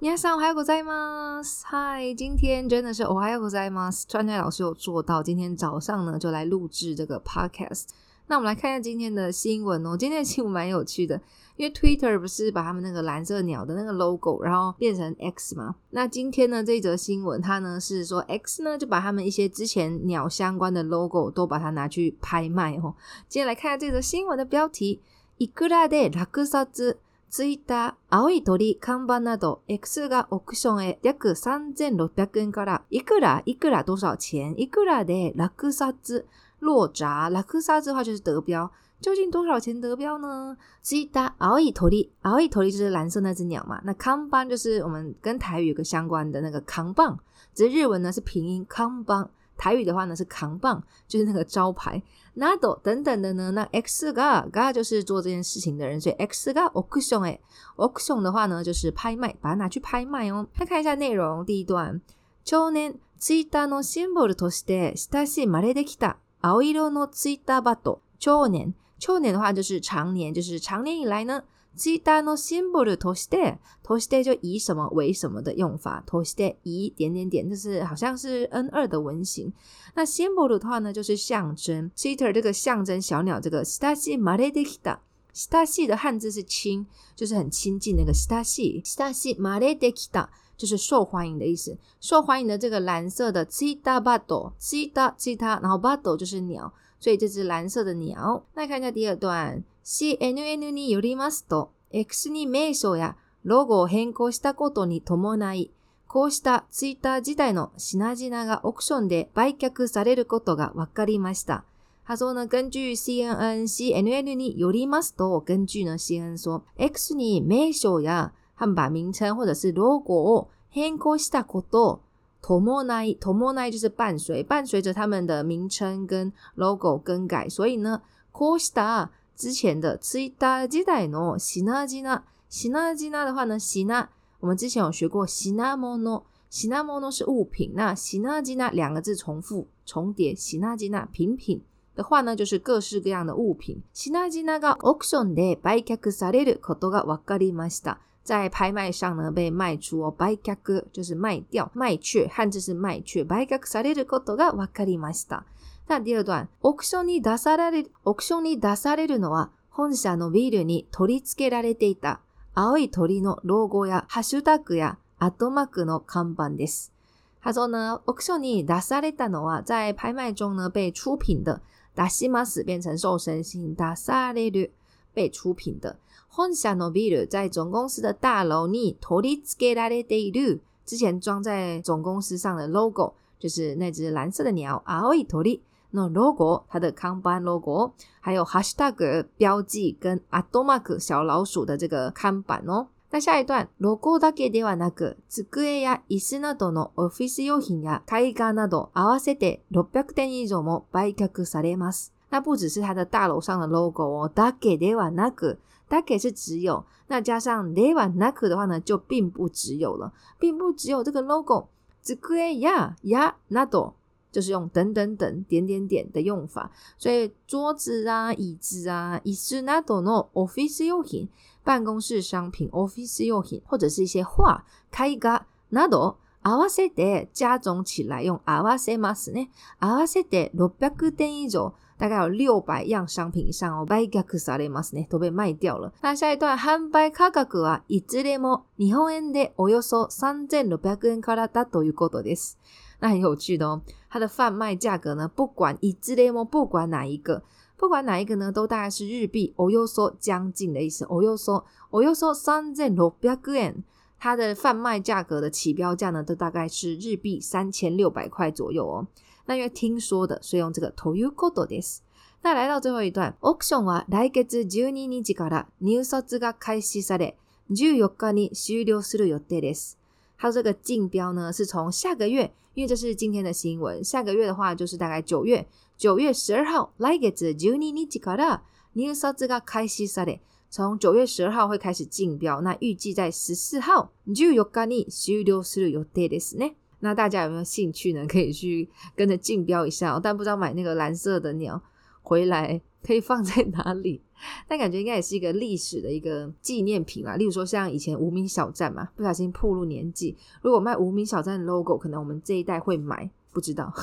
[0.00, 1.66] 皆さんおはようございます。
[1.66, 4.06] 嗨，今天真的是おはようございます。
[4.06, 7.86] 川菜老师有做到，今天早上呢就来录制这个 podcast。
[8.28, 9.96] 那我们来看一下今天的新闻哦。
[9.96, 11.20] 今天的新闻蛮有趣的，
[11.56, 15.74] 因为 Twitter 不是把他们那个蓝色鸟的那个 logo，然后变成 X 嘛。
[15.90, 22.94] 那今天呢这一则新闻，它呢是说 X 呢就把他们一些之前鸟相关的 logo 都把它拿去拍卖哦。
[23.28, 25.00] 今天来看一下这则新闻的标题：
[25.38, 26.94] いくらで落札
[27.30, 34.54] ツイッター、青い鸟、看板など X がオークションへ约3600円から、いくら、いくら多少钱？
[34.56, 36.24] いくらで落札
[36.60, 40.56] 落札，落札的话就是得标，究竟多少钱得标呢？
[40.82, 41.90] ツイッター、青い鸟、
[42.22, 43.80] 青い鸟就是蓝色那只鸟嘛。
[43.84, 47.18] 那看板就是我们跟台语有个相关的那个扛棒，
[47.54, 49.28] 只是日文呢是平音看板。
[49.58, 52.02] 台语的话呢是扛棒，就是那个招牌。
[52.34, 57.40] 那都等等的呢，那 X 嘎嘎就是做这件事情的人，所以 X 嘎 auction 哎
[57.76, 60.46] ，auction 的话呢就是拍卖，把它拿去拍卖哦。
[60.56, 62.00] 再看一下内容，第一段，
[62.44, 68.00] 少年ツイのシンボルとして親しまれてきた青色のツイッターバット。
[68.20, 71.42] 少年少年的话就是常年，就是常年以来呢。
[71.76, 79.52] シダのシンボルトステ、トステ就以什么为什么的用法、トステ以点点点，就是好像是 N 二的文型。
[79.94, 81.90] 那シンボルト的话呢，就是象征。
[81.94, 84.98] シーター这个象征小鸟，这个シタシマレデキタ、
[85.32, 88.82] シタシ的汉字是轻，就是很亲近那个シタシ。
[88.84, 91.78] シタシマレデキタ就是受欢迎的意思。
[92.00, 98.44] 受欢迎的这个蓝色的シダバド、シダシタ，然后バド就是鸟，所以这只蓝色的鸟。
[98.54, 99.62] 那看一下第二段。
[99.88, 105.70] CNN によりますと、X に名称やロゴを変更したことに伴い、
[106.06, 111.64] こうしたツイッター自体の品々がオークションで売却されることが分かりました。
[112.04, 122.02] 他说呢，根据 CNN、CNN によりますと、根据呢 CNN 说，X に名称や他们把名称或者是ロゴを変更したこと、
[122.42, 134.08] 伴い、伴い就是伴随，伴随着他们的名称跟 logo 更改，所以呢，こうした之前的 Twitter 时代的 Sinajina Sinajina 的话呢，Sina
[134.40, 141.62] 我们之前有学过 Sinamono Sinamono 是物品，那 Sinajina 两个字重复重叠 Sinajina 品品
[141.94, 143.80] 的话呢，就是各式各样的物品。
[143.94, 147.98] Sinajina がオークションで売却されることがわかりました。
[148.24, 155.42] 在拍卖上呢被卖出哦，buy g 就是卖掉，卖却，汉字是卖却，buy gag sale 的 koto ga wakari masta。
[155.88, 162.20] 那第二段，オークションに出される、オークションに出されるのは本社のビルに取り付けられていた
[162.54, 166.92] 青い鸟のロゴやハッシュタグやアットマークの看板です。
[167.40, 171.62] 他说呢，オークションに出されたのは在拍卖中呢被出品的，
[171.96, 174.72] 出します变成受身形，出される
[175.14, 175.96] 被出品的。
[176.28, 185.60] 本社のビル在总公司的大楼に取り付けられている，之前装在总公司上的 logo 就是那只蓝色的鸟，青い鸟。
[185.91, 192.87] 那 logo 它的看板 logo，还有 hashtag 标记跟 @mark 小老鼠的这个看板哦。
[193.11, 202.11] 那下一段 logo だけではなく、机や椅子などのオフィス用品や絵画など合わせて600点以上も売却されます。
[202.31, 211.67] 那不只是它的大楼上的 logo 哦，だけではなく，だけ是只有，那加上ではなく的话呢，就并不只有了，并不只有这个 logo，
[212.01, 212.15] 机
[212.59, 213.93] ややなど。
[214.31, 221.29] 就是用等等等点点点的用法，所以桌子啊、椅子啊、椅子などのオフィス用品、
[221.63, 229.49] 办公室商品、オフィス用品，或者是一些画、絵画など合わせて加总起来用合わせますね。
[229.79, 235.93] 合わせて600点以上，大概有六百样商品以上哦，売却されますね，都被卖掉了。
[236.01, 242.57] 那下一段贩売价格はいずれも日本円でおよそ3600円からだということです。
[242.99, 247.43] 那很有趣的哦，它的贩卖价格呢，不管いずれも，不管哪一个，
[247.75, 251.05] 不管哪一个呢，都大概是日币およそ将近的意思。
[251.05, 253.83] およそおよそ三千六百円，
[254.19, 259.07] 它的贩卖价格的起标价呢，都大概是日币三千六百块左右哦。
[259.45, 261.99] 那因为听说的，所以用这个ということです。
[262.41, 267.35] 那来到最后一段，オークションは来月十二日から入札が开始され、
[267.69, 269.97] 十四日に终了する予定です。
[270.37, 274.03] 它这个竞标呢，是从下个月， 因为这是今天的新闻。
[274.03, 275.67] 下个月的话，就是大概九月，
[275.97, 278.61] 九月十二号，来月十二日から
[278.93, 280.39] 入札が开始され，
[280.69, 282.61] 从九月十二号会开始竞标。
[282.61, 286.75] 那预计在十四号，十四日に终了する予定ですね。
[286.99, 288.25] 那大家有没有兴趣呢？
[288.27, 290.19] 可以去跟着竞标一下哦。
[290.23, 291.81] 但不知道买那个蓝色的鸟
[292.21, 294.21] 回来可以放在哪里？
[294.67, 297.35] 但感觉应该也是一个历史的一个纪念品啦。
[297.35, 303.93] 例如说，像以前无名小站嘛，不小心暴露年纪，如果卖无名小站的 logo，可能我们这一代会买，不知道。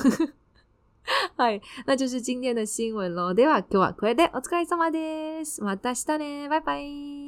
[1.35, 3.33] 嗨， 那就是今天的新闻喽。
[3.33, 5.63] では今日はこれでお疲れ様です。
[5.63, 6.49] また明日ね。
[6.49, 7.24] 拜拜。